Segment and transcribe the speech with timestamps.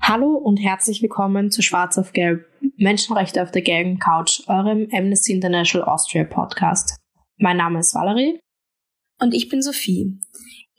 [0.00, 2.46] Hallo und herzlich willkommen zu Schwarz auf Gelb,
[2.78, 6.96] Menschenrechte auf der gelben Couch, eurem Amnesty International Austria Podcast.
[7.36, 8.40] Mein Name ist Valerie.
[9.20, 10.18] Und ich bin Sophie.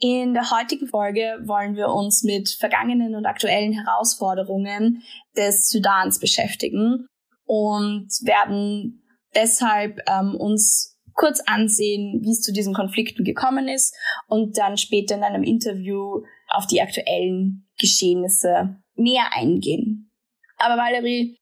[0.02, 5.02] In der heutigen Folge wollen wir uns mit vergangenen und aktuellen Herausforderungen
[5.36, 7.06] des Sudans beschäftigen
[7.44, 9.04] und werden
[9.34, 13.94] deshalb ähm, uns kurz ansehen, wie es zu diesen Konflikten gekommen ist
[14.26, 20.10] und dann später in einem Interview auf die aktuellen Geschehnisse näher eingehen.
[20.56, 21.36] Aber Valerie,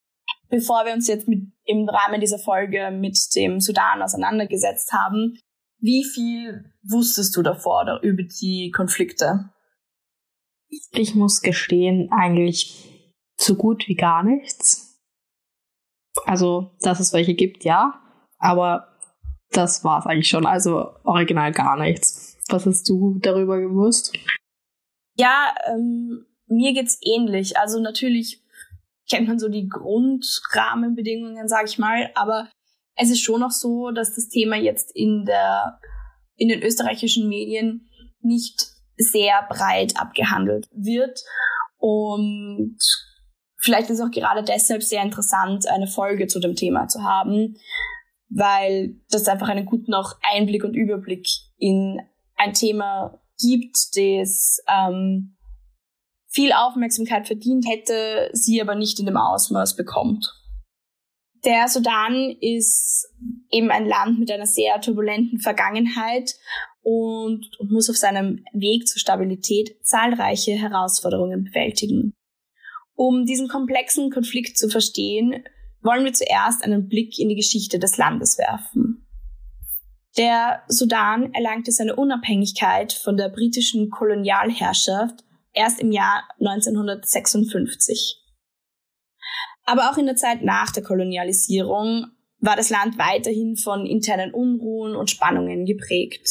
[0.49, 5.39] bevor wir uns jetzt mit, im Rahmen dieser Folge mit dem Sudan auseinandergesetzt haben,
[5.81, 9.51] wie viel wusstest du davor über die Konflikte?
[10.93, 15.01] Ich muss gestehen, eigentlich so gut wie gar nichts.
[16.27, 18.01] Also, dass es welche gibt, ja.
[18.39, 18.99] Aber
[19.51, 20.47] das war es eigentlich schon.
[20.47, 22.37] Also original gar nichts.
[22.49, 24.17] Was hast du darüber gewusst?
[25.17, 27.59] Ja, ähm, mir geht's ähnlich.
[27.59, 28.43] Also natürlich
[29.09, 32.49] kennt man so die Grundrahmenbedingungen, sag ich mal, aber
[32.99, 35.79] es ist schon noch so, dass das Thema jetzt in der
[36.37, 37.89] in den österreichischen Medien
[38.21, 41.19] nicht sehr breit abgehandelt wird
[41.79, 42.79] und
[43.57, 47.57] vielleicht ist auch gerade deshalb sehr interessant, eine Folge zu dem Thema zu haben,
[48.29, 51.27] weil das einfach einen guten auch Einblick und Überblick
[51.57, 52.01] in
[52.37, 55.37] ein Thema gibt, das ähm,
[56.29, 60.27] viel Aufmerksamkeit verdient hätte, sie aber nicht in dem Ausmaß bekommt.
[61.45, 63.09] Der Sudan ist
[63.51, 66.35] eben ein Land mit einer sehr turbulenten Vergangenheit
[66.83, 72.15] und, muss auf seinem Weg zur Stabilität zahlreiche Herausforderungen bewältigen.
[72.95, 75.45] Um diesen komplexen Konflikt zu verstehen,
[75.83, 79.07] wollen wir zuerst einen Blick in die Geschichte des Landes werfen.
[80.17, 88.18] Der Sudan erlangte seine Unabhängigkeit von der britischen Kolonialherrschaft erst im Jahr 1956.
[89.69, 92.07] Aber auch in der Zeit nach der Kolonialisierung
[92.41, 96.27] war das Land weiterhin von internen Unruhen und Spannungen geprägt.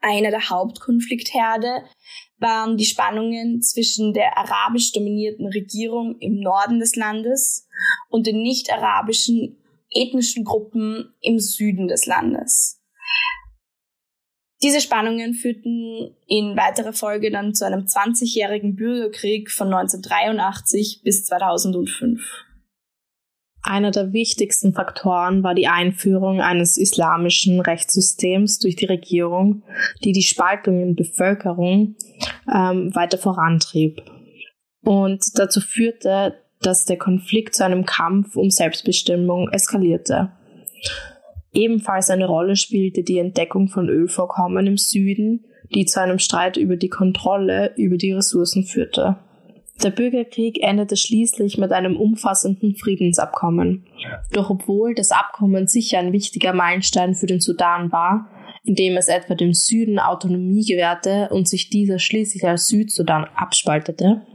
[0.00, 1.82] Einer der Hauptkonfliktherde
[2.38, 7.68] waren die Spannungen zwischen der arabisch dominierten Regierung im Norden des Landes
[8.08, 12.80] und den nicht-arabischen ethnischen Gruppen im Süden des Landes.
[14.66, 22.20] Diese Spannungen führten in weiterer Folge dann zu einem 20-jährigen Bürgerkrieg von 1983 bis 2005.
[23.62, 29.62] Einer der wichtigsten Faktoren war die Einführung eines islamischen Rechtssystems durch die Regierung,
[30.02, 31.94] die die Spaltung in Bevölkerung
[32.52, 34.02] ähm, weiter vorantrieb
[34.82, 40.32] und dazu führte, dass der Konflikt zu einem Kampf um Selbstbestimmung eskalierte.
[41.56, 46.76] Ebenfalls eine Rolle spielte die Entdeckung von Ölvorkommen im Süden, die zu einem Streit über
[46.76, 49.16] die Kontrolle über die Ressourcen führte.
[49.82, 53.86] Der Bürgerkrieg endete schließlich mit einem umfassenden Friedensabkommen.
[54.32, 58.30] Doch obwohl das Abkommen sicher ein wichtiger Meilenstein für den Sudan war,
[58.64, 64.26] indem es etwa dem Süden Autonomie gewährte und sich dieser schließlich als Südsudan abspaltete,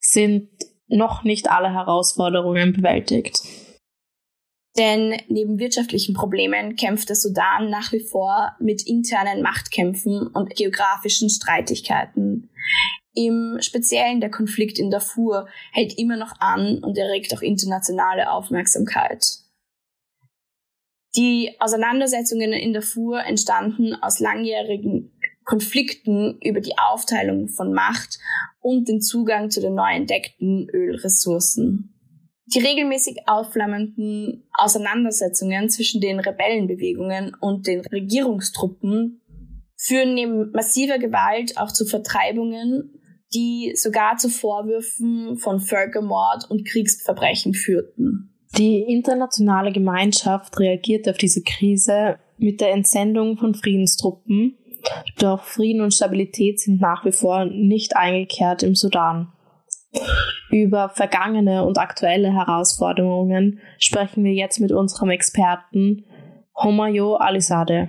[0.00, 0.48] sind
[0.88, 3.42] noch nicht alle Herausforderungen bewältigt.
[4.76, 11.30] Denn neben wirtschaftlichen Problemen kämpft der Sudan nach wie vor mit internen Machtkämpfen und geografischen
[11.30, 12.50] Streitigkeiten.
[13.14, 19.24] Im Speziellen der Konflikt in Darfur hält immer noch an und erregt auch internationale Aufmerksamkeit.
[21.16, 28.18] Die Auseinandersetzungen in Darfur entstanden aus langjährigen Konflikten über die Aufteilung von Macht
[28.60, 31.97] und den Zugang zu den neu entdeckten Ölressourcen.
[32.54, 39.20] Die regelmäßig aufflammenden Auseinandersetzungen zwischen den Rebellenbewegungen und den Regierungstruppen
[39.76, 42.98] führen neben massiver Gewalt auch zu Vertreibungen,
[43.34, 48.34] die sogar zu Vorwürfen von Völkermord und Kriegsverbrechen führten.
[48.56, 54.56] Die internationale Gemeinschaft reagierte auf diese Krise mit der Entsendung von Friedenstruppen,
[55.18, 59.32] doch Frieden und Stabilität sind nach wie vor nicht eingekehrt im Sudan.
[60.50, 66.04] Über vergangene und aktuelle Herausforderungen sprechen wir jetzt mit unserem Experten
[66.56, 67.88] Homayo Alisade.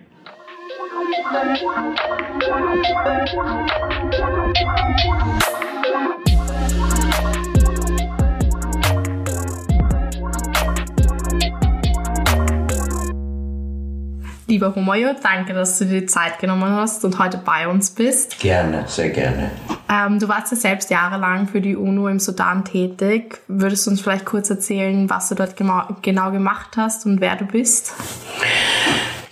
[14.48, 18.40] Lieber Homayo, danke, dass du dir die Zeit genommen hast und heute bei uns bist.
[18.40, 19.52] Gerne, sehr gerne.
[19.90, 23.42] Ähm, du warst ja selbst jahrelang für die UNO im Sudan tätig.
[23.48, 27.36] Würdest du uns vielleicht kurz erzählen, was du dort genau, genau gemacht hast und wer
[27.36, 27.94] du bist?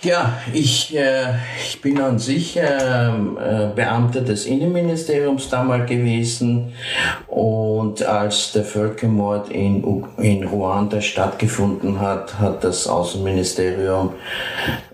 [0.02, 6.72] Ja, ich, äh, ich bin an sich äh, äh, Beamter des Innenministeriums damals gewesen
[7.26, 9.82] und als der Völkermord in,
[10.18, 14.12] in Ruanda stattgefunden hat, hat das Außenministerium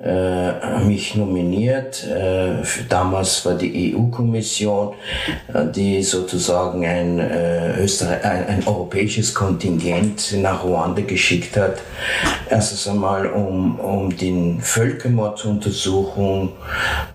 [0.03, 2.03] äh, mich nominiert.
[2.05, 4.95] Äh, damals war die EU-Kommission,
[5.75, 7.21] die sozusagen ein,
[7.79, 11.77] Österreich, ein, ein europäisches Kontingent nach Ruanda geschickt hat.
[12.49, 16.53] Erstens einmal, um, um den Völkermord Völkermorduntersuchung,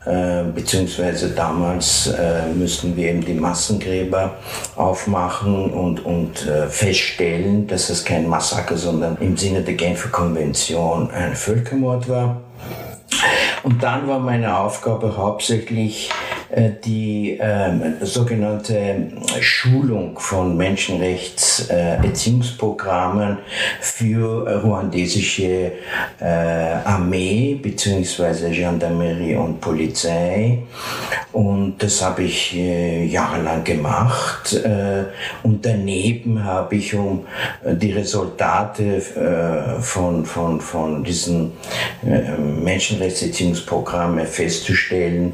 [0.05, 4.35] äh, beziehungsweise damals äh, müssten wir eben die Massengräber
[4.75, 11.09] aufmachen und, und äh, feststellen, dass es kein Massaker, sondern im Sinne der Genfer Konvention
[11.11, 12.41] ein Völkermord war.
[13.63, 16.09] Und dann war meine Aufgabe hauptsächlich
[16.85, 19.07] die äh, sogenannte
[19.39, 23.37] Schulung von Menschenrechtserziehungsprogrammen
[23.81, 25.73] für ruandesische
[26.19, 28.49] äh, Armee bzw.
[28.51, 30.63] Gendarmerie und Polizei.
[31.31, 34.51] Und das habe ich äh, jahrelang gemacht.
[34.53, 35.03] Äh,
[35.43, 37.25] und daneben habe ich, um
[37.63, 39.01] die Resultate
[39.81, 41.51] von, von, von diesen
[42.63, 45.33] Menschenrechtserziehungsprogrammen festzustellen,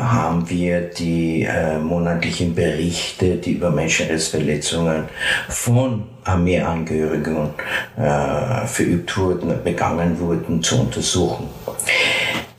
[0.00, 5.04] haben wir die äh, monatlichen Berichte, die über Menschenrechtsverletzungen
[5.48, 7.50] von Armeeangehörigen
[7.96, 11.48] äh, verübt wurden, begangen wurden, zu untersuchen.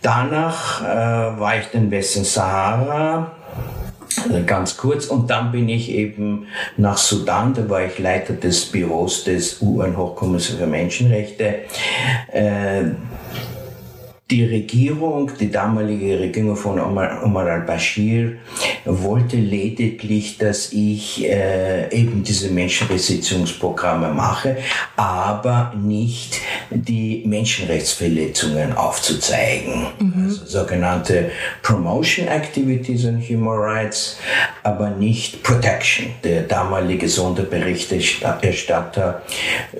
[0.01, 3.31] Danach äh, war ich in Westen Sahara,
[4.31, 5.05] äh, ganz kurz.
[5.05, 6.47] Und dann bin ich eben
[6.77, 11.55] nach Sudan, da war ich Leiter des Büros des UN-Hochkommissars für Menschenrechte.
[12.31, 12.83] Äh,
[14.31, 18.37] die Regierung, die damalige Regierung von Omar, Omar al-Bashir,
[18.85, 24.57] wollte lediglich, dass ich äh, eben diese Menschenrechtssitzungsprogramme mache,
[24.95, 26.39] aber nicht
[26.71, 29.87] die Menschenrechtsverletzungen aufzuzeigen.
[29.99, 30.23] Mhm.
[30.25, 31.31] Also sogenannte
[31.61, 34.17] Promotion Activities and Human Rights,
[34.63, 36.07] aber nicht Protection.
[36.23, 39.21] Der damalige Sonderberichterstatter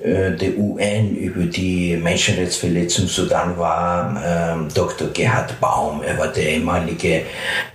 [0.02, 5.08] äh, der UN über die Menschenrechtsverletzungen Sudan war äh, ähm, Dr.
[5.08, 6.02] Gerhard Baum.
[6.02, 7.22] Er war der ehemalige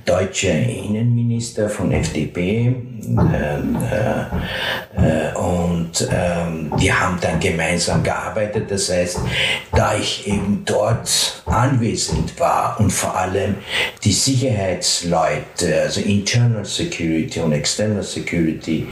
[0.05, 2.75] deutsche Innenminister von FDP.
[3.09, 8.69] Ähm, äh, äh, und ähm, wir haben dann gemeinsam gearbeitet.
[8.69, 9.19] Das heißt,
[9.71, 13.55] da ich eben dort anwesend war und vor allem
[14.03, 18.87] die Sicherheitsleute, also Internal Security und External Security,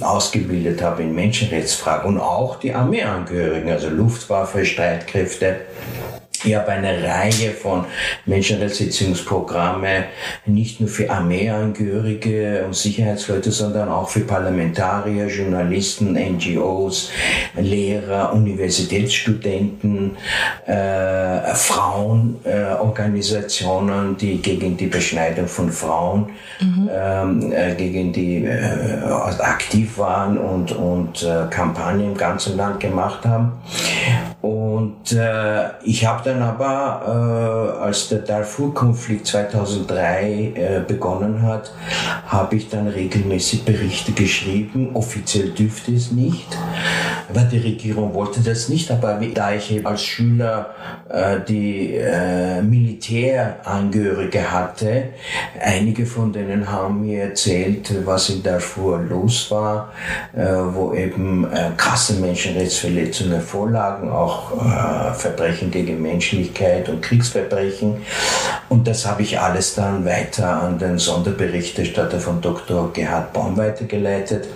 [0.00, 5.56] ausgebildet habe in Menschenrechtsfragen und auch die Armeeangehörigen, also Luftwaffe, Streitkräfte,
[6.44, 7.86] ich habe eine Reihe von
[8.26, 10.04] Menschenrechtssitzungsprogramme,
[10.46, 17.10] nicht nur für Armeeangehörige und Sicherheitsleute, sondern auch für Parlamentarier, Journalisten, NGOs,
[17.56, 20.16] Lehrer, Universitätsstudenten,
[20.66, 26.30] äh, Frauenorganisationen, äh, die gegen die Beschneidung von Frauen,
[26.60, 26.90] mhm.
[26.92, 28.98] ähm, äh, gegen die äh,
[29.38, 33.52] aktiv waren und, und äh, Kampagnen im ganzen Land gemacht haben.
[34.82, 41.72] Und äh, ich habe dann aber, äh, als der Darfur-Konflikt 2003 äh, begonnen hat,
[42.26, 44.90] habe ich dann regelmäßig Berichte geschrieben.
[44.94, 46.48] Offiziell dürfte es nicht,
[47.32, 48.90] weil die Regierung wollte das nicht.
[48.90, 50.74] Aber da ich als Schüler
[51.08, 55.04] äh, die äh, Militärangehörige hatte,
[55.60, 59.92] einige von denen haben mir erzählt, was in Darfur los war,
[60.34, 67.96] äh, wo eben äh, krasse Menschenrechtsverletzungen vorlagen, auch äh, Verbrechen gegen Menschlichkeit und Kriegsverbrechen.
[68.68, 72.92] Und das habe ich alles dann weiter an den Sonderberichterstatter von Dr.
[72.92, 74.48] Gerhard Baum weitergeleitet.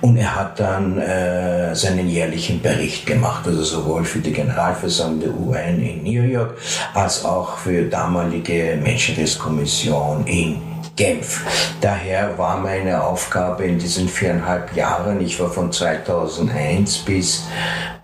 [0.00, 5.34] Und er hat dann äh, seinen jährlichen Bericht gemacht, also sowohl für die Generalversammlung der
[5.34, 6.56] UN in New York
[6.94, 10.60] als auch für damalige Menschenrechtskommission in
[10.96, 11.44] Genf.
[11.80, 17.44] Daher war meine Aufgabe in diesen viereinhalb Jahren, ich war von 2001 bis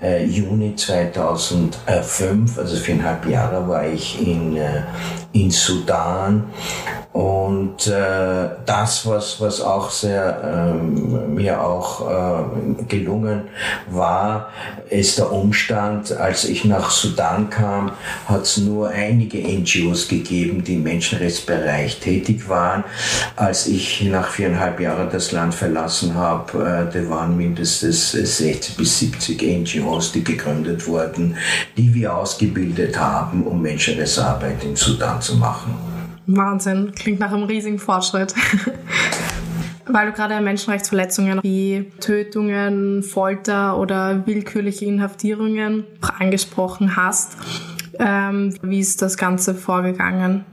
[0.00, 4.82] äh, Juni 2005, also viereinhalb Jahre war ich in, äh,
[5.32, 6.50] in Sudan
[7.12, 13.48] und äh, das, was, was auch sehr ähm, mir auch äh, gelungen
[13.90, 14.50] war,
[14.90, 17.92] ist der Umstand, als ich nach Sudan kam,
[18.26, 22.84] hat es nur einige NGOs gegeben, die im Menschenrechtsbereich tätig waren.
[23.36, 28.98] Als ich nach viereinhalb Jahren das Land verlassen habe, äh, da waren mindestens 60 bis
[28.98, 31.36] 70 NGOs, die gegründet wurden,
[31.76, 35.74] die wir ausgebildet haben, um Menschenrechtsarbeit in Sudan zu machen.
[36.26, 38.34] Wahnsinn, klingt nach einem riesigen Fortschritt.
[39.86, 45.84] Weil du gerade Menschenrechtsverletzungen wie Tötungen, Folter oder willkürliche Inhaftierungen
[46.18, 47.36] angesprochen hast.
[47.98, 50.44] Ähm, wie ist das Ganze vorgegangen?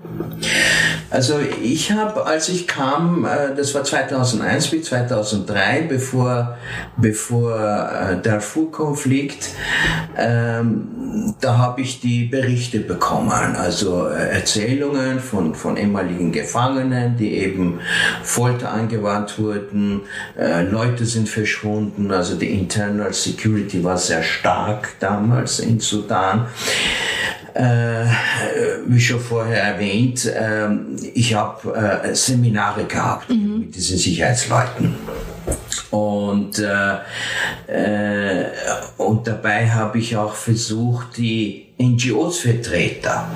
[1.15, 6.57] Also ich habe, als ich kam, äh, das war 2001 bis 2003, bevor,
[6.98, 9.51] bevor äh, Darfur-Konflikt,
[10.17, 17.38] ähm, da habe ich die Berichte bekommen, also äh, Erzählungen von, von ehemaligen Gefangenen, die
[17.38, 17.79] eben
[18.22, 20.01] Folter angewandt wurden,
[20.69, 26.48] Leute sind verschwunden, also die Internal Security war sehr stark damals in Sudan
[27.55, 28.05] äh,
[28.85, 30.67] wie schon vorher erwähnt, äh,
[31.13, 33.59] ich habe äh, Seminare gehabt mhm.
[33.62, 34.95] mit diesen Sicherheitsleuten.
[35.89, 36.97] Und, äh,
[37.67, 38.45] äh,
[38.97, 43.27] und dabei habe ich auch versucht, die NGOs-Vertreter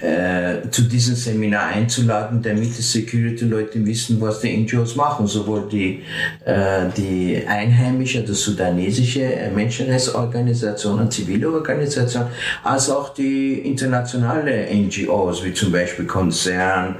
[0.00, 5.26] äh, zu diesem Seminar einzuladen, damit die Security-Leute wissen, was die NGOs machen.
[5.26, 6.02] Sowohl die,
[6.44, 12.24] äh, die einheimische, die sudanesische Menschenrechtsorganisation und zivile Organisation,
[12.62, 16.96] als auch die internationale NGOs, wie zum Beispiel Konzern,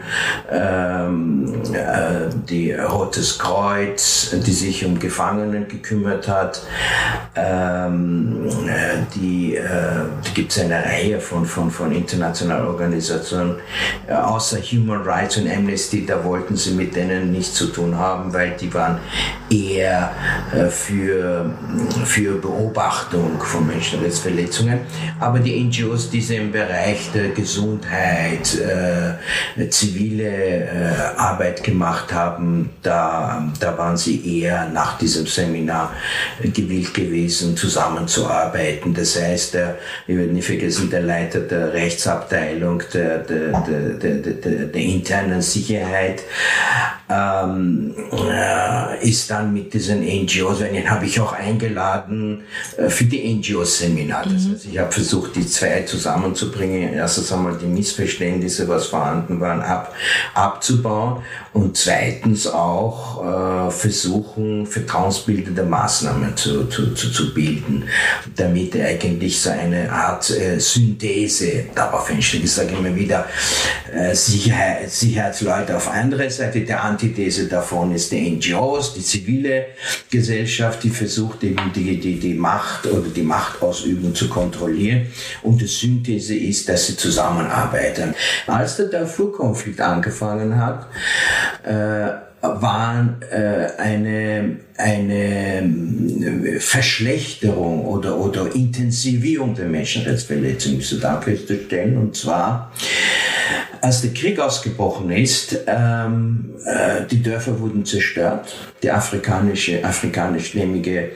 [0.51, 6.63] ähm, äh, die Rotes Kreuz, die sich um Gefangenen gekümmert hat,
[7.35, 9.65] ähm, äh, die, äh,
[10.37, 13.57] die gibt es eine Reihe von, von, von internationalen Organisationen,
[14.09, 18.33] äh, außer Human Rights und Amnesty, da wollten sie mit denen nichts zu tun haben,
[18.33, 19.01] weil die waren
[19.51, 20.13] eher
[20.55, 21.51] äh, für,
[22.07, 24.81] für Beobachtung von Menschenrechtsverletzungen.
[25.19, 32.71] Aber die NGOs, die sie im Bereich der Gesundheit, äh, zivile äh, Arbeit gemacht haben,
[32.83, 35.93] da, da waren sie eher nach diesem Seminar
[36.43, 38.95] gewillt gewesen, zusammenzuarbeiten.
[38.95, 39.77] Das heißt, der,
[40.31, 46.23] werde nicht vergessen, der Leiter der Rechtsabteilung der, der, der, der, der internen Sicherheit
[47.11, 52.43] ähm, äh, ist dann mit diesen NGOs, den habe ich auch eingeladen
[52.77, 54.25] äh, für die NGO-Seminar.
[54.25, 54.53] Das mhm.
[54.53, 56.95] heißt, ich habe versucht, die zwei zusammenzubringen.
[56.95, 59.93] Erstens einmal die Missverständnisse, was vorhanden waren, ab,
[60.35, 67.85] abzubauen und zweitens auch äh, versuchen, vertrauensbildende Maßnahmen zu, zu, zu, zu bilden,
[68.37, 72.45] damit eigentlich so eine Art äh, Synthese darauf entsteht.
[72.45, 73.27] Ich sage immer wieder,
[73.93, 79.67] äh, Sicherheit, Sicherheitsleute auf andere Seite, der Antithese davon ist die NGOs, die zivile
[80.11, 85.07] Gesellschaft, die versucht eben die, die, die Macht oder die Machtausübung zu kontrollieren
[85.43, 88.15] und die Synthese ist, dass sie zusammenarbeiten.
[88.47, 90.89] Als der Darfur-Konflikt angefangen hat,
[91.65, 92.09] äh,
[92.43, 101.97] waren äh, eine, eine äh, Verschlechterung oder, oder Intensivierung der Menschenrechtsverletzungen im Sudan festzustellen.
[101.97, 102.73] Und zwar,
[103.81, 111.13] als der Krieg ausgebrochen ist, ähm, äh, die Dörfer wurden zerstört, die afrikanische, afrikanischstämmige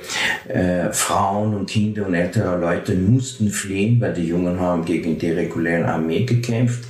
[0.49, 5.30] äh, Frauen und Kinder und ältere Leute mussten fliehen, weil die Jungen haben gegen die
[5.30, 6.85] reguläre Armee gekämpft.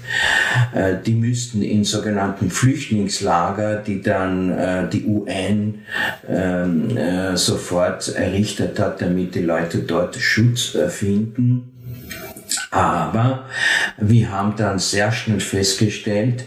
[0.74, 5.80] Äh, die müssten in sogenannten Flüchtlingslager, die dann äh, die UN
[6.28, 11.73] ähm, äh, sofort errichtet hat, damit die Leute dort Schutz äh, finden
[12.74, 13.44] aber
[13.98, 16.44] wir haben dann sehr schnell festgestellt,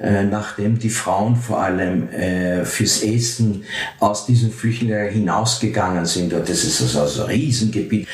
[0.00, 3.64] äh, nachdem die Frauen vor allem äh, fürs Essen
[4.00, 8.08] aus diesem Flüchtlingslager hinausgegangen sind, und das ist also ein Riesengebiet,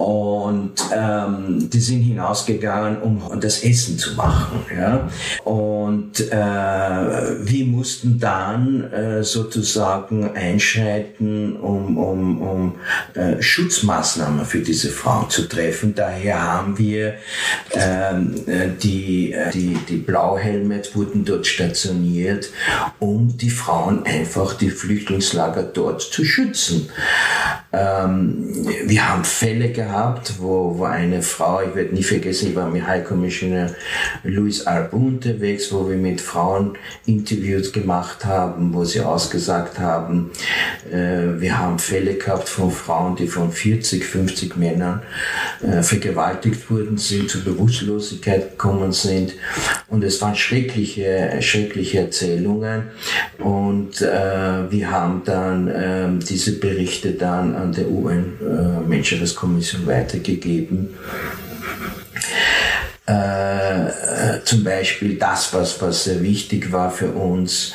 [0.00, 4.64] und ähm, die sind hinausgegangen, um das Essen zu machen.
[4.74, 5.10] Ja?
[5.44, 12.74] Und äh, wir mussten dann äh, sozusagen einschreiten, um, um, um
[13.12, 15.94] äh, Schutzmaßnahmen für diese Frauen zu treffen.
[15.94, 17.16] Daher haben wir
[17.74, 22.48] ähm, äh, die, äh, die, die Blauhelme wurden dort stationiert,
[23.00, 26.88] um die Frauen einfach die Flüchtlingslager dort zu schützen.
[27.72, 32.68] Ähm, wir haben Fälle gehabt, wo, wo eine Frau, ich werde nie vergessen, ich war
[32.68, 33.70] mit High Commissioner
[34.24, 40.32] Louis Arbu unterwegs, wo wir mit Frauen Interviews gemacht haben, wo sie ausgesagt haben,
[40.90, 45.02] äh, wir haben Fälle gehabt von Frauen, die von 40, 50 Männern
[45.62, 49.34] äh, vergewaltigt wurden sind, zur Bewusstlosigkeit gekommen sind.
[49.88, 52.84] Und es waren schreckliche, schreckliche Erzählungen.
[53.38, 60.94] Und äh, wir haben dann äh, diese Berichte dann an der UN-Menschenrechtskommission weitergegeben.
[63.06, 67.72] Äh, zum Beispiel das, was, was sehr wichtig war für uns,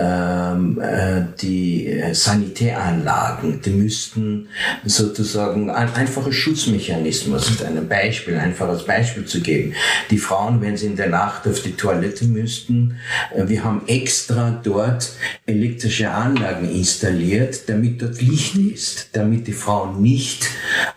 [0.00, 4.48] ähm, äh, die Sanitäranlagen, die müssten
[4.84, 9.74] sozusagen ein einfacher Schutzmechanismus, ein Beispiel, einfach als Beispiel zu geben.
[10.10, 12.96] Die Frauen, wenn sie in der Nacht auf die Toilette müssten,
[13.34, 15.12] äh, wir haben extra dort
[15.44, 20.46] elektrische Anlagen installiert, damit dort Licht ist, damit die Frauen nicht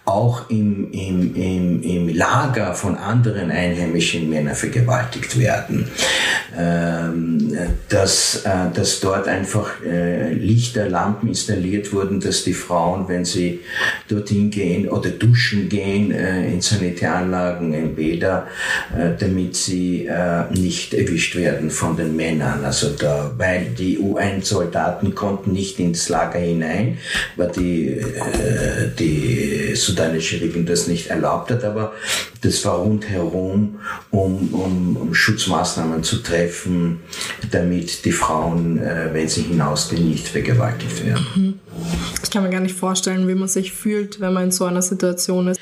[0.05, 5.87] auch im, im, im, im Lager von anderen einheimischen Männern vergewaltigt werden.
[6.57, 7.57] Ähm,
[7.89, 13.61] dass, äh, dass dort einfach äh, Lichter, Lampen installiert wurden, dass die Frauen, wenn sie
[14.07, 18.47] dorthin gehen oder duschen gehen, äh, in Sanitäranlagen, in Bäder,
[19.19, 20.09] damit sie
[20.51, 22.63] nicht erwischt werden von den Männern.
[22.63, 26.97] Also da, weil die UN-Soldaten konnten nicht ins Lager hinein,
[27.35, 28.01] weil die,
[28.99, 31.93] die sudanische Regierung das nicht erlaubt hat, aber
[32.43, 33.79] das war rundherum,
[34.11, 36.99] um, um, um Schutzmaßnahmen zu treffen,
[37.51, 41.25] damit die Frauen, äh, wenn sie hinausgehen, nicht vergewaltigt werden.
[41.35, 41.53] Mhm.
[42.23, 44.81] Ich kann mir gar nicht vorstellen, wie man sich fühlt, wenn man in so einer
[44.81, 45.59] Situation ist.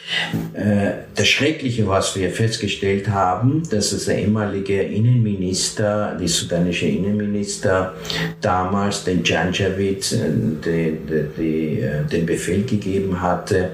[0.54, 7.94] Äh, das Schreckliche, was wir festgestellt haben, dass es der ehemalige Innenminister, die sudanische Innenminister,
[8.42, 10.18] damals den Janjaweed äh,
[10.66, 10.98] die,
[11.38, 13.72] die, äh, den Befehl gegeben hatte,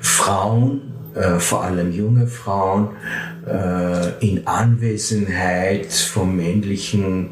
[0.00, 2.90] Frauen, äh, vor allem junge Frauen,
[3.46, 7.30] äh, in Anwesenheit von männlichen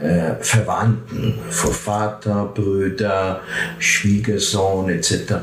[0.00, 3.40] äh, Verwandten, von Vater, Brüder,
[3.78, 5.10] Schwiegersohn etc.
[5.10, 5.34] Äh,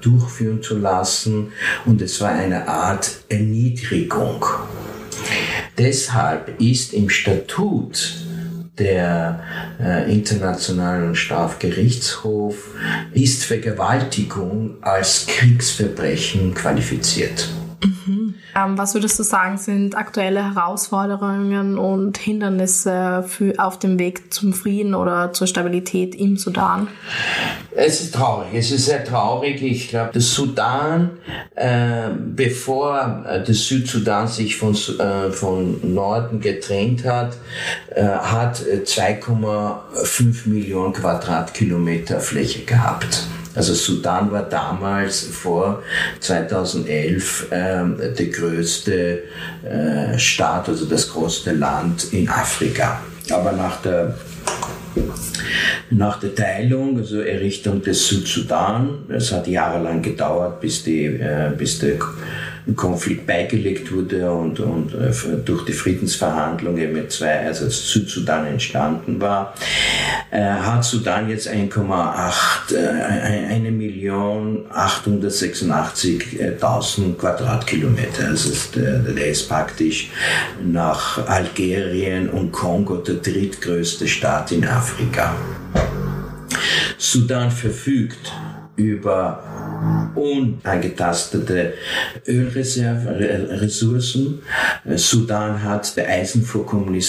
[0.00, 1.52] durchführen zu lassen.
[1.84, 4.44] Und es war eine Art Erniedrigung.
[5.78, 8.25] Deshalb ist im Statut
[8.78, 9.40] der
[9.80, 12.56] äh, Internationalen Strafgerichtshof
[13.12, 17.48] ist Vergewaltigung als Kriegsverbrechen qualifiziert.
[17.82, 18.15] Mhm.
[18.56, 24.54] Ähm, was würdest du sagen, sind aktuelle Herausforderungen und Hindernisse für, auf dem Weg zum
[24.54, 26.88] Frieden oder zur Stabilität im Sudan?
[27.74, 29.62] Es ist traurig, es ist sehr traurig.
[29.62, 31.10] Ich glaube, der Sudan,
[31.54, 37.36] äh, bevor äh, der Südsudan sich von, äh, von Norden getrennt hat,
[37.94, 43.26] äh, hat 2,5 Millionen Quadratkilometer Fläche gehabt.
[43.56, 45.82] Also Sudan war damals vor
[46.20, 49.22] 2011 ähm, der größte
[49.64, 53.00] äh, Staat, also das größte Land in Afrika.
[53.30, 54.14] Aber nach der
[55.90, 61.78] nach der Teilung, also Errichtung des Südsudan, es hat jahrelang gedauert, bis, die, äh, bis
[61.78, 61.98] der
[62.74, 65.12] Konflikt beigelegt wurde und, und äh,
[65.44, 69.54] durch die Friedensverhandlungen mit zwei, also Südsudan entstanden war,
[70.32, 78.26] äh, hat Sudan jetzt 1,8, äh, eine Million 886.000 Quadratkilometer.
[78.26, 80.10] Also ist, der ist praktisch
[80.64, 85.35] nach Algerien und Kongo der drittgrößte Staat in Afrika.
[86.98, 88.32] Sudan verfügt
[88.76, 89.42] über
[90.14, 91.74] unangetastete
[92.26, 94.40] Ölreserven,
[94.96, 97.02] Sudan hat Eisenvorkommen,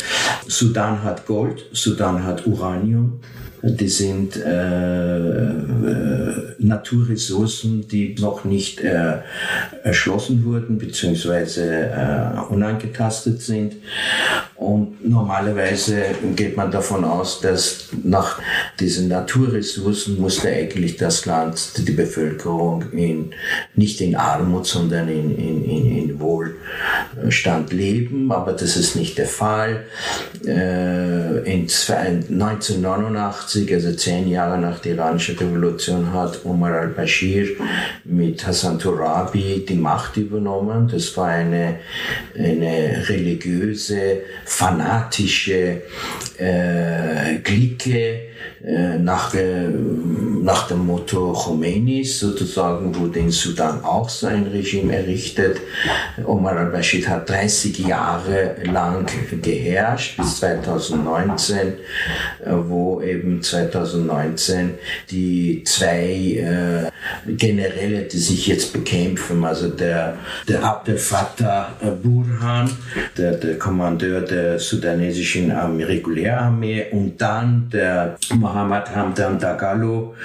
[0.48, 3.20] Sudan hat Gold, Sudan hat Uranium,
[3.64, 9.22] die sind äh, äh, Naturressourcen, die noch nicht äh,
[9.84, 13.78] erschlossen wurden beziehungsweise äh, unangetastet sind.
[14.58, 16.02] Und normalerweise
[16.36, 18.40] geht man davon aus, dass nach
[18.80, 23.36] diesen Naturressourcen musste eigentlich das Land, die Bevölkerung in,
[23.76, 28.32] nicht in Armut, sondern in, in, in, in Wohlstand leben.
[28.32, 29.86] Aber das ist nicht der Fall.
[30.44, 37.50] Äh, in 1989, also zehn Jahre nach der iranischen Revolution, hat Omar al-Bashir
[38.06, 40.90] mit Hassan Torabi die Macht übernommen.
[40.92, 41.76] Das war eine,
[42.36, 45.82] eine religiöse fanatische
[46.38, 46.97] äh,
[47.44, 48.28] Clique
[48.64, 49.68] äh, nach, äh,
[50.42, 55.62] nach dem Motto Khomeinis sozusagen wurde in Sudan auch so ein Regime errichtet.
[56.26, 59.08] Omar al-Bashir hat 30 Jahre lang
[59.42, 61.74] geherrscht bis 2019, äh,
[62.46, 64.72] wo eben 2019
[65.12, 66.92] die zwei
[67.28, 72.70] äh, Generäle, die sich jetzt bekämpfen, also der, der Abdel Fattah Burhan,
[73.18, 80.16] der, der Kommandeur der sudanesischen Regulärarmee und dann der Mohammed Hamdan Dagalo,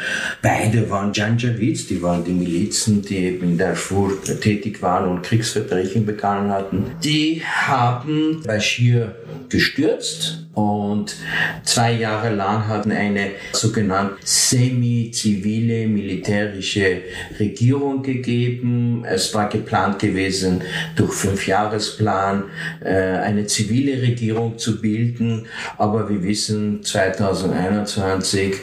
[0.40, 4.10] beide waren Janjaweeds, die waren die Milizen, die eben in Darfur
[4.40, 6.92] tätig waren und Kriegsverbrechen begangen hatten.
[7.02, 9.16] Die haben Bashir
[9.48, 11.16] gestürzt und
[11.64, 17.02] zwei Jahre lang hatten eine sogenannte semi-zivile militärische
[17.40, 19.04] Regierung gegeben.
[19.06, 20.62] Es war geplant gewesen,
[20.94, 22.44] durch Fünfjahresplan
[22.84, 25.46] äh, eine zivile Regierung zu bilden.
[25.78, 28.54] Aber wir wissen, 2021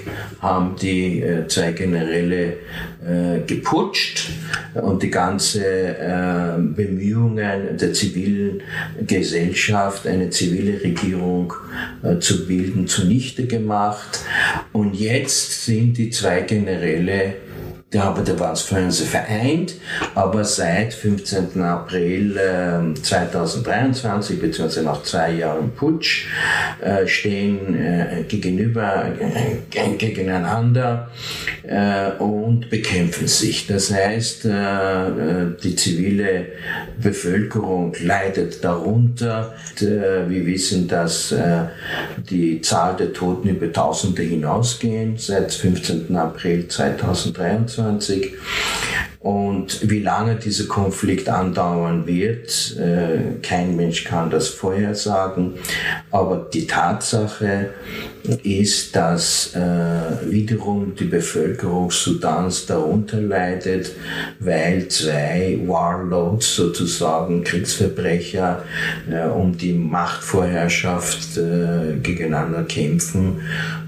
[0.42, 2.58] haben die äh, zwei Generäle
[3.06, 4.30] äh, geputscht
[4.74, 8.62] und die ganze äh, Bemühungen der zivilen
[9.08, 11.54] Gesellschaft, eine zivile Regierung
[12.04, 14.20] äh, zu bilden, zunichte gemacht.
[14.74, 17.36] Und jetzt sind die zwei Generäle
[17.98, 19.74] aber der war vorhin vereint,
[20.14, 21.60] aber seit 15.
[21.64, 26.28] April äh, 2023, beziehungsweise nach zwei Jahren Putsch,
[26.82, 31.10] äh, stehen äh, gegenüber, äh, gegeneinander
[31.64, 33.66] äh, und bekämpfen sich.
[33.66, 34.52] Das heißt, äh,
[35.64, 36.46] die zivile
[37.02, 39.56] Bevölkerung leidet darunter.
[39.80, 41.34] wir wissen, dass
[42.30, 46.14] die Zahl der Toten über Tausende hinausgehen seit 15.
[46.16, 47.79] April 2023.
[47.80, 48.34] 2021.
[49.22, 55.56] Und wie lange dieser Konflikt andauern wird, äh, kein Mensch kann das vorhersagen.
[56.10, 57.72] Aber die Tatsache
[58.44, 63.92] ist, dass äh, wiederum die Bevölkerung Sudans darunter leidet,
[64.40, 68.64] weil zwei Warlords sozusagen Kriegsverbrecher
[69.12, 71.36] äh, um die Machtvorherrschaft
[72.02, 73.42] gegeneinander kämpfen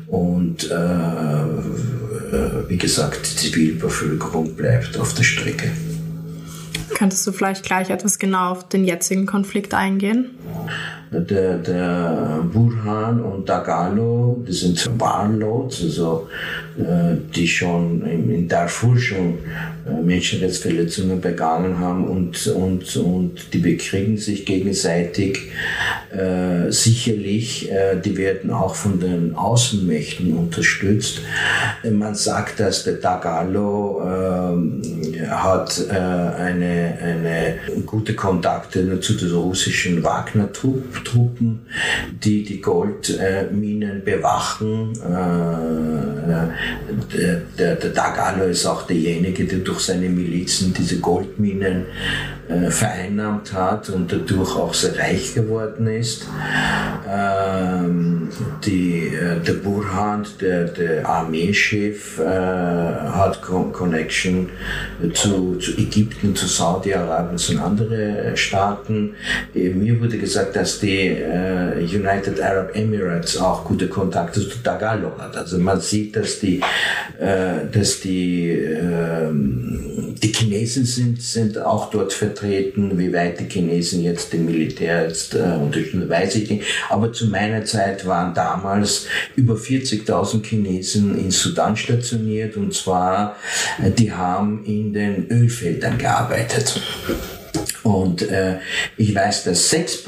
[0.07, 0.69] und
[2.67, 5.71] wie gesagt, die Zivilbevölkerung bleibt auf der Strecke.
[6.95, 10.31] Könntest du vielleicht gleich etwas genau auf den jetzigen Konflikt eingehen?
[11.11, 16.29] Der, der Burhan und Dagalo, das sind Warlords, also
[16.70, 19.39] äh, die schon in Darfur schon
[19.87, 25.49] äh, Menschenrechtsverletzungen begangen haben und, und, und die bekriegen sich gegenseitig.
[26.11, 31.21] Äh, sicherlich, äh, die werden auch von den Außenmächten unterstützt.
[31.89, 37.55] Man sagt, dass der Dagalo äh, hat äh, eine, eine
[37.85, 41.61] gute Kontakte zu den russischen Wagner-Truppen,
[42.23, 44.93] die die Goldminen bewachen.
[47.13, 51.85] Der, der, der Dagalo ist auch derjenige, der durch seine Milizen diese Goldminen
[52.47, 56.27] äh, vereinnahmt hat und dadurch auch sehr reich geworden ist.
[57.13, 58.29] Ähm,
[58.65, 64.47] die, äh, der Burhan, der, der Armeechef, äh, hat Con Connection
[65.13, 69.15] zu, zu Ägypten, zu Saudi-Arabien, zu anderen Staaten.
[69.53, 75.19] Äh, mir wurde gesagt, dass die äh, United Arab Emirates auch gute Kontakte zu Tagalog
[75.19, 75.35] hat.
[75.35, 76.61] Also man sieht, dass die,
[77.19, 82.97] äh, dass die, äh, die Chinesen sind, sind auch dort vertreten.
[82.97, 86.63] Wie weit die Chinesen jetzt dem Militär jetzt äh, unterstützen, weiß ich nicht.
[86.89, 93.35] Aber zu meiner Zeit waren damals über 40.000 Chinesen in Sudan stationiert und zwar,
[93.83, 96.81] äh, die haben in den Ölfeldern gearbeitet.
[97.83, 98.57] Und äh,
[98.97, 100.05] ich weiß, dass 6%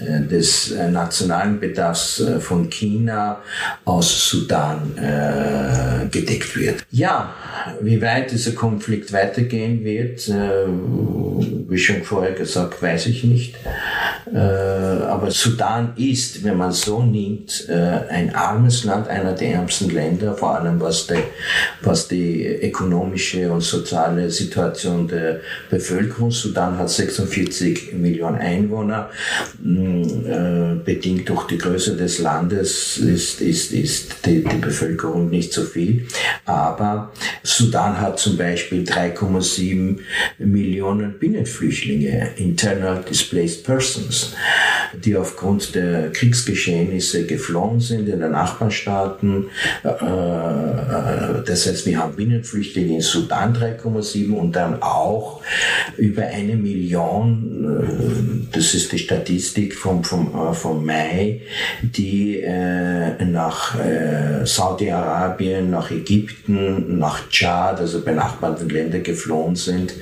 [0.00, 3.40] äh, des äh, nationalen Bedarfs äh, von China
[3.84, 6.84] aus Sudan äh, gedeckt wird.
[6.90, 7.34] Ja,
[7.80, 10.66] wie weit dieser Konflikt weitergehen wird, äh,
[11.68, 13.56] wie schon vorher gesagt, weiß ich nicht.
[14.32, 19.90] Äh, aber Sudan ist, wenn man so nimmt, äh, ein armes Land, einer der ärmsten
[19.90, 21.22] Länder, vor allem was die,
[21.80, 26.30] was die ökonomische und soziale Situation der Bevölkerung.
[26.30, 29.10] Sudan hat 46 Millionen Einwohner.
[29.62, 35.52] Mm, äh, bedingt durch die Größe des Landes ist, ist, ist die, die Bevölkerung nicht
[35.52, 36.06] so viel.
[36.44, 39.98] Aber Sudan hat zum Beispiel 3,7
[40.38, 44.34] Millionen Binnenflüchtlinge, Internal Displaced Persons,
[45.04, 49.46] die aufgrund der Kriegsgeschehnisse geflohen sind in den Nachbarstaaten.
[49.84, 55.42] Äh, äh, das heißt, wir haben Binnenflüchtlinge in Sudan 3,7 und dann auch
[55.96, 61.40] über eine Million, äh, das ist die Statistik vom, vom, vom Mai,
[61.82, 62.44] die
[63.26, 63.76] nach
[64.44, 69.94] Saudi-Arabien, nach Ägypten, nach Tschad, also benachbarten Länder geflohen sind.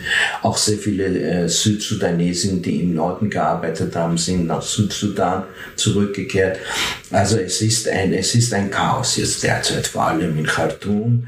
[0.43, 5.45] Auch sehr viele Südsudanesen, die im Norden gearbeitet haben, sind nach Südsudan
[5.77, 6.59] zurückgekehrt.
[7.13, 11.27] Also es ist ein, es ist ein Chaos jetzt derzeit, vor allem in Khartoum.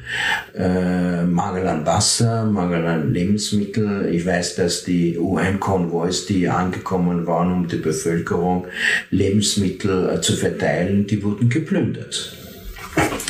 [0.56, 4.12] Äh, Mangel an Wasser, Mangel an Lebensmitteln.
[4.12, 8.66] Ich weiß, dass die UN-Konvois, die angekommen waren, um die Bevölkerung
[9.10, 12.36] Lebensmittel äh, zu verteilen, die wurden geplündert.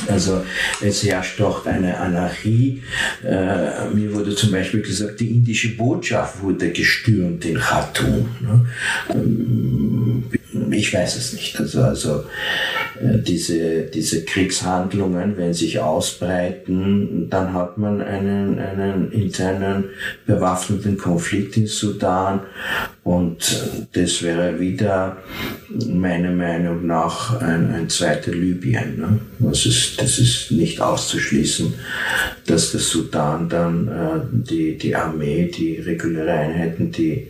[0.07, 0.43] Also
[0.81, 2.83] es herrscht dort eine Anarchie.
[3.23, 8.29] Äh, mir wurde zum Beispiel gesagt, die indische Botschaft wurde gestürmt in Khartoum.
[8.41, 8.65] Ne?
[9.09, 10.23] Ähm,
[10.71, 11.59] ich weiß es nicht.
[11.59, 12.23] Also, also
[13.01, 19.85] äh, diese, diese Kriegshandlungen, wenn sich ausbreiten, dann hat man einen, einen internen
[20.25, 22.41] bewaffneten Konflikt in Sudan
[23.03, 25.17] und das wäre wieder
[25.89, 28.97] meiner Meinung nach ein, ein zweiter Libyen.
[28.97, 29.19] Ne?
[29.39, 31.73] Das, ist, das ist nicht auszuschließen,
[32.45, 37.27] dass der Sudan dann äh, die, die Armee, die reguläre Einheiten, die,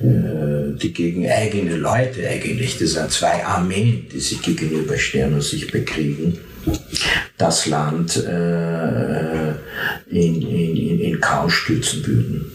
[0.00, 5.70] äh, die gegen eigene Leute eigentlich, das sind zwei Armeen, die sich gegenüberstehen und sich
[5.70, 6.38] bekriegen,
[7.36, 9.50] das Land äh,
[10.10, 12.52] in, in, in Chaos stürzen würden.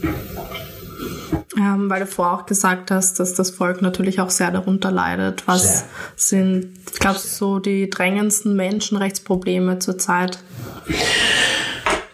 [1.57, 5.43] Ähm, weil du vorher auch gesagt hast, dass das Volk natürlich auch sehr darunter leidet.
[5.47, 5.87] Was sehr.
[6.15, 10.39] sind, glaubst du, so die drängendsten Menschenrechtsprobleme zurzeit?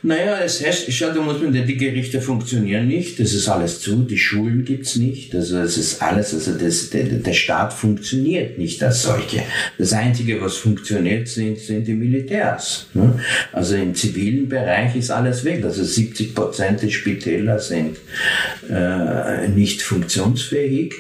[0.08, 4.04] Naja, es heißt, schau, da muss man, die Gerichte funktionieren nicht, das ist alles zu,
[4.04, 8.82] die Schulen gibt's nicht, also es ist alles, also das, der, der Staat funktioniert nicht
[8.82, 9.44] als solche.
[9.78, 12.88] Das Einzige, was funktioniert, sind, sind die Militärs.
[12.94, 13.20] Ne?
[13.52, 17.98] Also im zivilen Bereich ist alles weg, also 70 Prozent der Spitäler sind
[18.70, 20.94] äh, nicht funktionsfähig,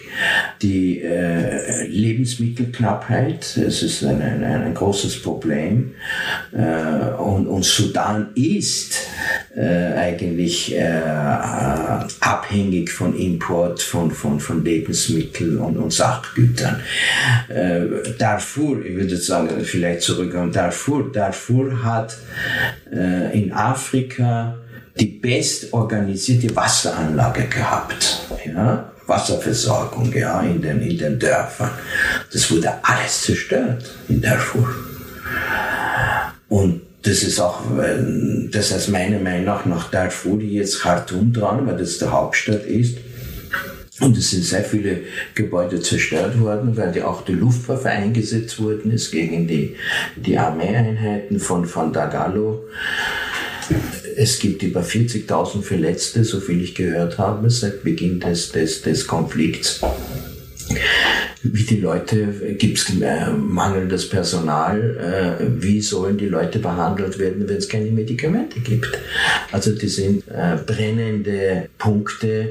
[0.61, 5.93] die äh, Lebensmittelknappheit, es ist ein, ein, ein großes Problem
[6.51, 8.96] äh, und, und Sudan ist
[9.55, 11.01] äh, eigentlich äh,
[12.19, 16.81] abhängig von Import von, von, von Lebensmitteln und, und Sachgütern.
[17.49, 21.11] Äh, Darfur, ich würde sagen, vielleicht zurück an Darfur.
[21.11, 22.17] Darfur hat
[22.91, 24.57] äh, in Afrika
[24.99, 28.27] die bestorganisierte Wasseranlage gehabt.
[28.45, 28.91] Ja?
[29.07, 31.71] Wasserversorgung ja, in, den, in den Dörfern.
[32.31, 34.67] Das wurde alles zerstört in Darfur.
[36.49, 37.61] Und das ist auch,
[38.51, 42.97] das heißt meiner Meinung nach nach Darfur jetzt Khartoum dran, weil das der Hauptstadt ist.
[43.99, 44.99] Und es sind sehr viele
[45.33, 49.75] Gebäude zerstört worden, weil die auch die Luftwaffe eingesetzt worden ist gegen die,
[50.15, 52.65] die Armeeeinheiten von, von Dagalo.
[54.15, 59.07] Es gibt über 40.000 Verletzte, so viel ich gehört habe, seit Beginn des, des, des
[59.07, 59.81] Konflikts
[61.53, 67.47] wie die Leute, gibt es äh, mangelndes Personal, äh, wie sollen die Leute behandelt werden,
[67.47, 68.97] wenn es keine Medikamente gibt.
[69.51, 72.49] Also die sind äh, brennende Punkte,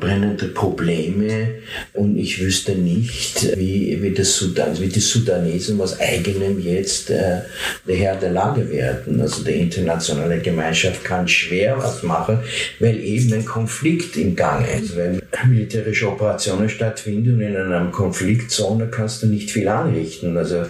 [0.00, 1.48] brennende Probleme
[1.92, 7.46] und ich wüsste nicht, wie, wie, das Sudan, wie die Sudanesen aus eigenem jetzt der
[7.86, 9.20] Herr der Lage werden.
[9.20, 12.38] Also die internationale Gemeinschaft kann schwer was machen,
[12.80, 18.88] weil eben ein Konflikt im Gang ist, weil militärische Operationen stattfinden und in einem Konfliktzone
[18.88, 20.36] kannst du nicht viel anrichten.
[20.36, 20.64] Also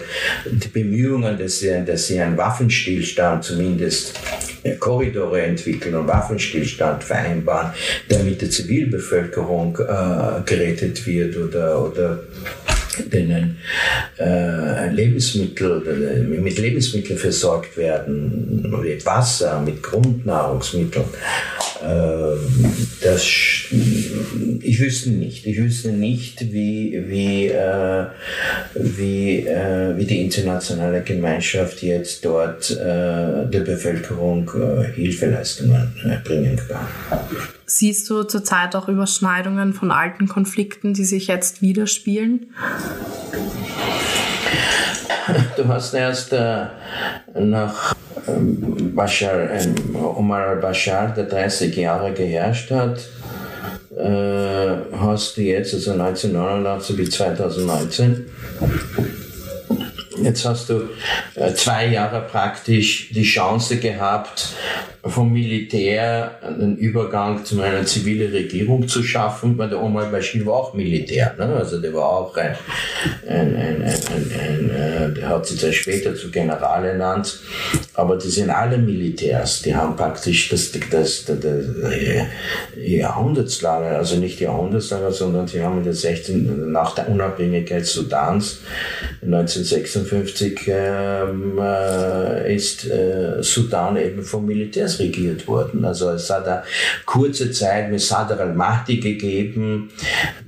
[0.45, 4.19] die Bemühungen, dass sie, dass sie einen Waffenstillstand zumindest
[4.63, 7.71] äh, Korridore entwickeln und Waffenstillstand vereinbaren,
[8.09, 12.19] damit die Zivilbevölkerung äh, gerettet wird oder, oder
[13.11, 13.57] denen
[14.19, 21.05] äh, Lebensmittel, äh, mit Lebensmitteln versorgt werden, mit Wasser, mit Grundnahrungsmitteln.
[21.81, 22.37] Äh,
[23.01, 28.05] das, ich wüsste nicht, ich wüsste nicht, wie, wie, äh,
[28.75, 34.49] wie, äh, wie die internationale Gemeinschaft jetzt dort äh, der Bevölkerung
[34.95, 36.87] Hilfeleistungen bringen kann.
[37.75, 42.53] Siehst du zurzeit auch Überschneidungen von alten Konflikten, die sich jetzt widerspielen?
[45.57, 46.67] Du hast erst äh,
[47.33, 47.95] nach
[48.27, 52.99] ähm, Bashar, ähm, Omar al-Bashar, der 30 Jahre geherrscht hat,
[53.97, 58.27] äh, hast du jetzt, also 1989 bis 2019,
[60.23, 60.89] Jetzt hast du
[61.35, 64.49] äh, zwei Jahre praktisch die Chance gehabt,
[65.03, 70.53] vom Militär einen Übergang zu einer zivilen Regierung zu schaffen, weil der Omar Bashir war
[70.53, 71.35] auch Militär.
[71.37, 71.55] Ne?
[71.55, 72.55] Also der war auch ein,
[73.27, 77.39] ein, ein, ein, ein der hat sich dann später zu General ernannt.
[77.95, 79.61] Aber die sind alle Militärs.
[79.61, 81.65] Die haben praktisch das, das, das, das, das
[82.75, 88.61] Jahrhundertslage, also nicht Jahrhundertslage, sondern sie haben in den 16, nach der Unabhängigkeit Sudans
[89.21, 95.85] 1956 ähm, äh, ist äh, Sudan eben vom Militärs regiert worden.
[95.85, 96.63] Also es hat eine
[97.05, 99.91] kurze Zeit mit Sadr al-Mahdi gegeben,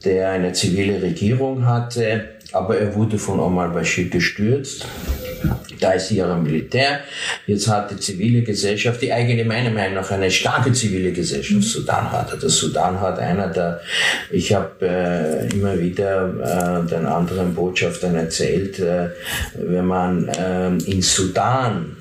[0.03, 4.87] der eine zivile Regierung hatte, aber er wurde von Omar Bashir gestürzt.
[5.79, 7.01] Da ist ihre Militär.
[7.47, 12.11] Jetzt hat die zivile Gesellschaft, die eigentlich meiner Meinung nach eine starke zivile Gesellschaft Sudan
[12.11, 12.41] hat.
[12.41, 13.81] Der Sudan hat einer der,
[14.31, 19.09] ich habe äh, immer wieder äh, den anderen Botschaftern erzählt, äh,
[19.55, 21.95] wenn man äh, in Sudan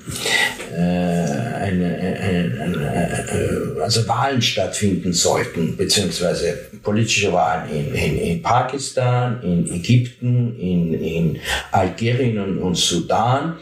[0.71, 8.41] äh, eine, eine, eine, äh, also Wahlen stattfinden sollten, beziehungsweise politische Wahlen in, in, in
[8.41, 11.39] Pakistan, in Ägypten, in, in
[11.71, 13.57] Algerien und, und Sudan.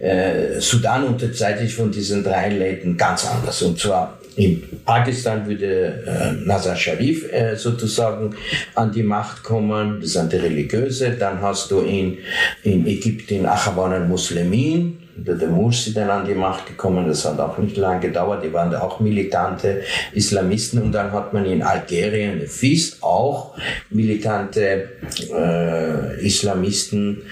[0.00, 3.62] Äh, Sudan unterzeichnet von diesen drei Ländern ganz anders.
[3.62, 8.36] Und zwar in Pakistan würde äh, Nazar Sharif äh, sozusagen
[8.76, 11.10] an die Macht kommen, das sind die Religiöse.
[11.10, 12.18] Dann hast du in,
[12.62, 17.06] in Ägypten Achaban al-Muslimin, der Mursi dann an die Macht gekommen.
[17.06, 18.44] Das hat auch nicht lange gedauert.
[18.44, 20.82] Die waren auch militante Islamisten.
[20.82, 23.54] Und dann hat man in Algerien, FIS, auch
[23.90, 24.88] militante
[25.32, 27.22] äh, Islamisten.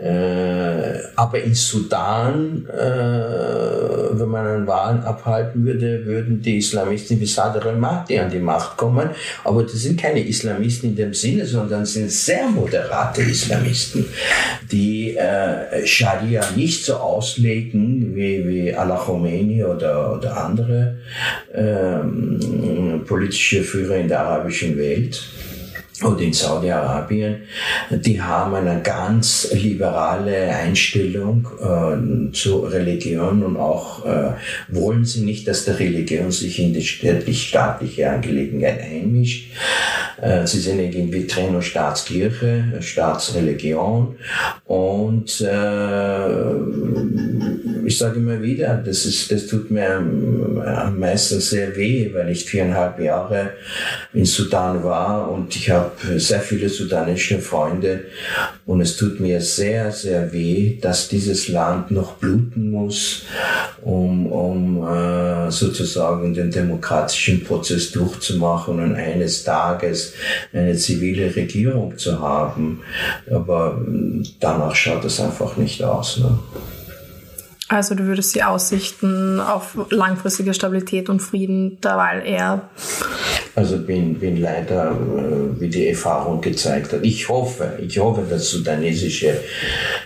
[0.00, 7.26] Äh, aber in Sudan, äh, wenn man an Wahlen abhalten würde, würden die Islamisten wie
[7.26, 9.10] Sadr al-Mahdi an die Macht kommen.
[9.44, 14.06] Aber das sind keine Islamisten in dem Sinne, sondern sind sehr moderate Islamisten,
[14.70, 20.96] die äh, Scharia nicht so aus auslegen wie, wie Allah Khomeini oder, oder andere
[21.54, 25.22] ähm, politische Führer in der arabischen Welt
[26.02, 27.42] und in Saudi-Arabien,
[27.90, 34.30] die haben eine ganz liberale Einstellung äh, zur Religion und auch äh,
[34.68, 39.50] wollen sie nicht, dass die Religion sich in die staatliche Angelegenheit einmischt.
[40.22, 44.16] Äh, sie sind irgendwie Trennung Staatskirche, Staatsreligion
[44.66, 46.28] und äh,
[47.84, 52.44] ich sage immer wieder, das, ist, das tut mir am meisten sehr weh, weil ich
[52.44, 53.54] viereinhalb Jahre
[54.12, 58.04] in Sudan war und ich habe sehr viele sudanische Freunde
[58.66, 63.24] und es tut mir sehr, sehr weh, dass dieses Land noch bluten muss,
[63.82, 70.14] um, um äh, sozusagen den demokratischen Prozess durchzumachen und eines Tages
[70.52, 72.80] eine zivile Regierung zu haben.
[73.30, 73.80] Aber
[74.40, 76.18] danach schaut es einfach nicht aus.
[76.18, 76.38] Ne?
[77.68, 82.70] Also du würdest die Aussichten auf langfristige Stabilität und Frieden derweil eher.
[83.58, 87.00] Also bin, bin leider, äh, wie die Erfahrung gezeigt hat.
[87.02, 89.40] Ich hoffe, ich hoffe, dass sudanesische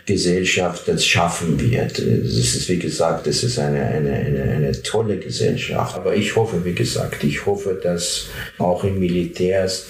[0.06, 1.98] Gesellschaft das schaffen wird.
[1.98, 5.96] Es ist, wie gesagt, es ist eine, eine, eine, eine tolle Gesellschaft.
[5.96, 9.88] Aber ich hoffe, wie gesagt, ich hoffe, dass auch im Militärs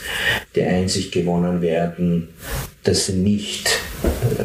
[0.56, 2.30] die Einsicht gewonnen werden,
[2.82, 3.70] dass nicht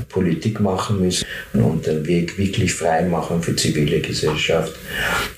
[0.10, 4.74] Politik machen müssen und den Weg wirklich frei machen für zivile Gesellschaft,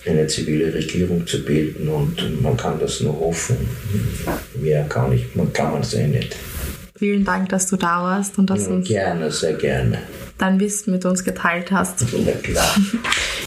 [0.05, 3.57] eine zivile Regierung zu bilden und man kann das nur hoffen.
[4.55, 6.35] Mehr kann, ich, man kann man es eh nicht.
[6.97, 9.99] Vielen Dank, dass du da warst und dass ja, uns gerne, sehr gerne.
[10.37, 12.05] dein Wissen mit uns geteilt hast.
[12.11, 12.75] Ja, klar.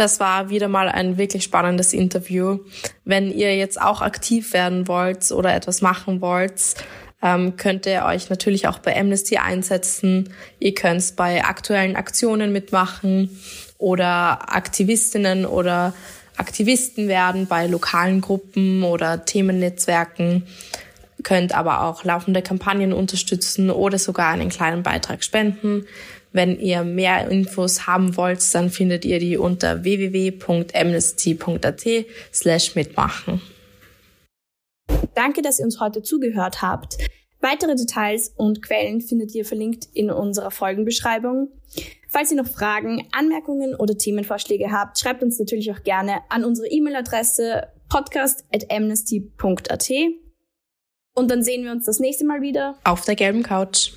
[0.00, 2.60] Das war wieder mal ein wirklich spannendes Interview.
[3.04, 6.74] Wenn ihr jetzt auch aktiv werden wollt oder etwas machen wollt,
[7.20, 10.32] ähm, könnt ihr euch natürlich auch bei Amnesty einsetzen.
[10.58, 13.38] Ihr könnt bei aktuellen Aktionen mitmachen
[13.76, 15.92] oder Aktivistinnen oder
[16.38, 20.46] Aktivisten werden bei lokalen Gruppen oder Themennetzwerken
[21.22, 25.86] könnt aber auch laufende Kampagnen unterstützen oder sogar einen kleinen Beitrag spenden.
[26.32, 31.86] Wenn ihr mehr Infos haben wollt, dann findet ihr die unter www.amnesty.at
[32.32, 33.42] slash mitmachen.
[35.14, 36.98] Danke, dass ihr uns heute zugehört habt.
[37.40, 41.48] Weitere Details und Quellen findet ihr verlinkt in unserer Folgenbeschreibung.
[42.08, 46.68] Falls ihr noch Fragen, Anmerkungen oder Themenvorschläge habt, schreibt uns natürlich auch gerne an unsere
[46.68, 49.90] E-Mail-Adresse podcast.amnesty.at.
[51.14, 53.92] Und dann sehen wir uns das nächste Mal wieder auf der gelben Couch.